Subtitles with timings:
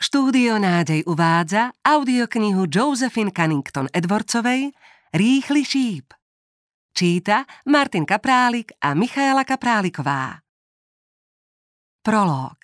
[0.00, 4.72] Štúdio Nádej uvádza audioknihu Josephine Cunnington Edwardsovej
[5.12, 6.16] Rýchly šíp.
[6.96, 10.40] Číta Martin Kaprálik a Michaela Kapráliková.
[12.00, 12.56] Prológ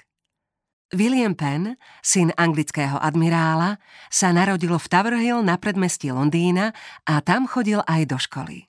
[0.96, 6.73] William Penn, syn anglického admirála, sa narodil v Tower Hill na predmestí Londýna
[7.05, 8.65] a tam chodil aj do školy.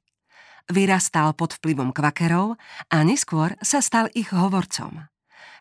[0.68, 2.60] Vyrastal pod vplyvom kvakerov
[2.92, 5.08] a neskôr sa stal ich hovorcom.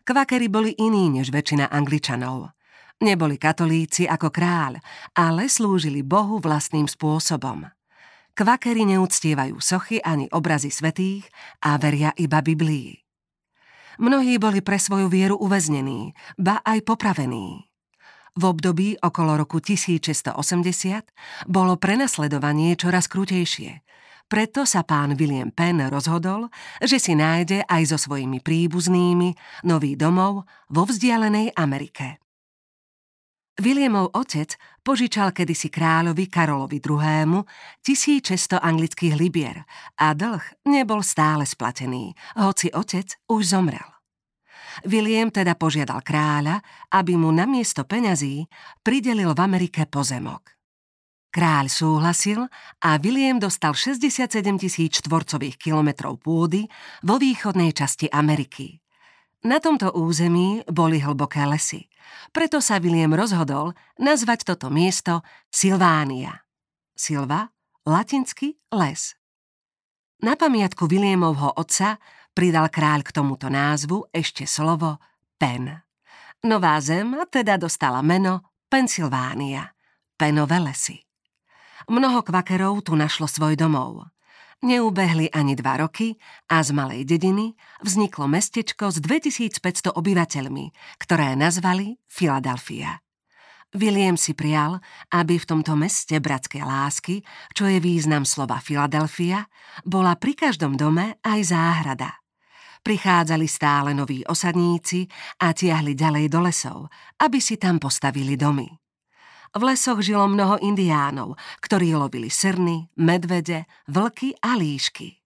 [0.03, 2.51] Kvakery boli iní než väčšina Angličanov–
[2.97, 4.81] Neboli katolíci ako kráľ,
[5.13, 7.69] ale slúžili Bohu vlastným spôsobom.
[8.33, 11.25] Kvakery neúctievajú sochy ani obrazy svetých
[11.61, 12.97] a veria iba Biblii.
[13.97, 17.65] Mnohí boli pre svoju vieru uväznení, ba aj popravení.
[18.37, 23.81] V období okolo roku 1680 bolo prenasledovanie čoraz krutejšie,
[24.27, 26.51] preto sa pán William Penn rozhodol,
[26.83, 32.26] že si nájde aj so svojimi príbuznými nový domov vo vzdialenej Amerike.
[33.57, 34.53] Williamov otec
[34.85, 37.41] požičal kedysi kráľovi Karolovi II.
[37.81, 39.65] 1600 anglických libier
[39.97, 43.89] a dlh nebol stále splatený, hoci otec už zomrel.
[44.85, 46.61] William teda požiadal kráľa,
[46.93, 48.45] aby mu namiesto peňazí
[48.85, 50.53] pridelil v Amerike pozemok.
[51.33, 52.45] Kráľ súhlasil
[52.85, 56.69] a William dostal 67 tisíc štvorcových kilometrov pôdy
[57.01, 58.77] vo východnej časti Ameriky.
[59.45, 61.85] Na tomto území boli hlboké lesy,
[62.33, 65.21] preto sa William rozhodol nazvať toto miesto
[65.53, 66.41] Silvánia.
[66.97, 67.53] Silva,
[67.85, 69.13] latinsky les.
[70.25, 72.01] Na pamiatku Williamovho otca
[72.33, 74.97] pridal kráľ k tomuto názvu ešte slovo
[75.37, 75.69] Pen.
[76.41, 79.69] Nová zem teda dostala meno Pensylvánia,
[80.17, 81.05] Penové lesy.
[81.85, 84.09] Mnoho kvakerov tu našlo svoj domov.
[84.57, 86.17] Neubehli ani dva roky
[86.49, 87.53] a z malej dediny
[87.85, 90.65] vzniklo mestečko s 2500 obyvateľmi,
[90.97, 92.97] ktoré nazvali Filadelfia.
[93.77, 94.81] William si prial,
[95.13, 97.21] aby v tomto meste bratskej lásky,
[97.53, 99.45] čo je význam slova Filadelfia,
[99.85, 102.17] bola pri každom dome aj záhrada.
[102.81, 105.05] Prichádzali stále noví osadníci
[105.43, 106.77] a tiahli ďalej do lesov,
[107.21, 108.86] aby si tam postavili domy.
[109.55, 115.19] V lesoch žilo mnoho indiánov, ktorí lovili srny, medvede, vlky a líšky.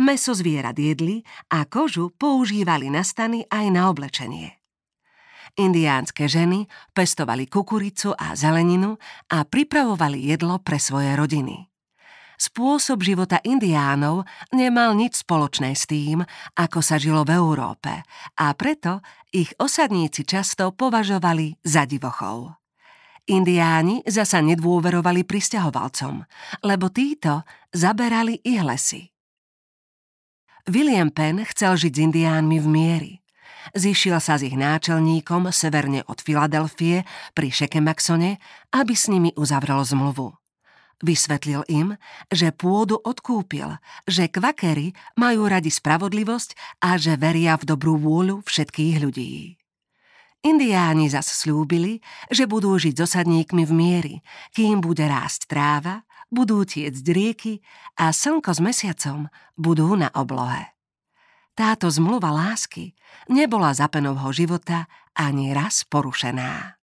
[0.00, 1.20] Meso zvierat jedli
[1.52, 4.58] a kožu používali na stany aj na oblečenie.
[5.52, 6.64] Indiánske ženy
[6.96, 8.96] pestovali kukuricu a zeleninu
[9.28, 11.68] a pripravovali jedlo pre svoje rodiny.
[12.40, 16.24] Spôsob života indiánov nemal nič spoločné s tým,
[16.56, 18.02] ako sa žilo v Európe
[18.40, 22.61] a preto ich osadníci často považovali za divochov.
[23.22, 26.26] Indiáni zasa nedôverovali pristahovalcom,
[26.66, 29.14] lebo títo zaberali ich lesy.
[30.66, 33.12] William Penn chcel žiť s indiánmi v miery.
[33.78, 38.42] Zišiel sa s ich náčelníkom severne od Filadelfie pri Šekemaxone,
[38.74, 40.34] aby s nimi uzavrel zmluvu.
[41.02, 41.98] Vysvetlil im,
[42.30, 48.96] že pôdu odkúpil, že kvakery majú radi spravodlivosť a že veria v dobrú vôľu všetkých
[49.02, 49.61] ľudí.
[50.42, 54.14] Indiáni zas slúbili, že budú žiť s osadníkmi v miery,
[54.50, 56.02] kým bude rásť tráva,
[56.34, 57.52] budú tiecť rieky
[57.94, 60.74] a slnko s mesiacom budú na oblohe.
[61.54, 62.96] Táto zmluva lásky
[63.30, 66.80] nebola za penovho života ani raz porušená.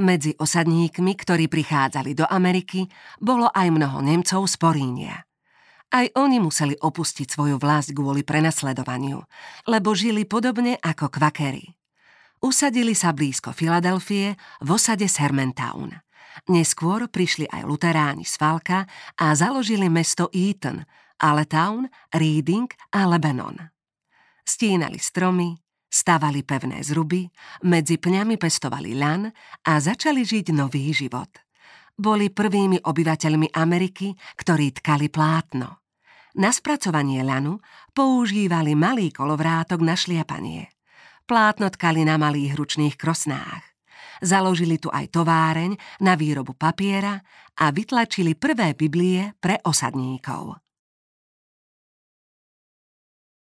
[0.00, 2.88] Medzi osadníkmi, ktorí prichádzali do Ameriky,
[3.20, 5.28] bolo aj mnoho Nemcov z Porínia.
[5.92, 9.20] Aj oni museli opustiť svoju vlast kvôli prenasledovaniu,
[9.68, 11.79] lebo žili podobne ako kvakery.
[12.40, 14.32] Usadili sa blízko Filadelfie
[14.64, 15.92] v osade Sermentown.
[16.48, 18.88] Neskôr prišli aj luteráni z Falka
[19.20, 20.80] a založili mesto Eaton,
[21.20, 21.84] Aletown,
[22.16, 22.64] Reading
[22.96, 23.60] a Lebanon.
[24.40, 25.52] Stínali stromy,
[25.84, 27.28] stavali pevné zruby,
[27.68, 29.28] medzi pňami pestovali ľan
[29.68, 31.28] a začali žiť nový život.
[31.92, 35.84] Boli prvými obyvateľmi Ameriky, ktorí tkali plátno.
[36.40, 37.60] Na spracovanie ľanu
[37.92, 40.79] používali malý kolovrátok na šliapanie
[41.30, 43.62] plátno tkali na malých ručných krosnách.
[44.18, 47.22] Založili tu aj továreň na výrobu papiera
[47.54, 50.58] a vytlačili prvé Biblie pre osadníkov.